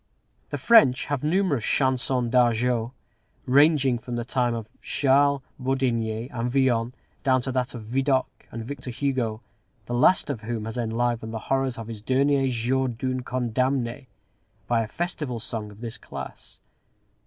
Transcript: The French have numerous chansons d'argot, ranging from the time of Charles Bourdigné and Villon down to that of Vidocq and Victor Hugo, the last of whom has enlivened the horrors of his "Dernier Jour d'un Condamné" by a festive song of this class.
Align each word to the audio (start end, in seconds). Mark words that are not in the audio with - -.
The 0.49 0.57
French 0.57 1.05
have 1.13 1.21
numerous 1.23 1.63
chansons 1.63 2.31
d'argot, 2.31 2.89
ranging 3.45 3.99
from 3.99 4.15
the 4.15 4.25
time 4.25 4.55
of 4.55 4.67
Charles 4.81 5.43
Bourdigné 5.61 6.27
and 6.33 6.49
Villon 6.49 6.95
down 7.23 7.43
to 7.43 7.51
that 7.51 7.75
of 7.75 7.83
Vidocq 7.83 8.25
and 8.51 8.65
Victor 8.65 8.89
Hugo, 8.89 9.41
the 9.85 9.93
last 9.93 10.31
of 10.31 10.41
whom 10.41 10.65
has 10.65 10.75
enlivened 10.75 11.35
the 11.35 11.53
horrors 11.53 11.77
of 11.77 11.85
his 11.85 12.01
"Dernier 12.01 12.47
Jour 12.47 12.87
d'un 12.87 13.21
Condamné" 13.21 14.07
by 14.65 14.81
a 14.81 14.87
festive 14.87 15.39
song 15.39 15.69
of 15.69 15.81
this 15.81 15.99
class. 15.99 16.61